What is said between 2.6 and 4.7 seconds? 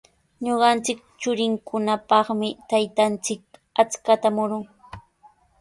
taytanchik achkata murun.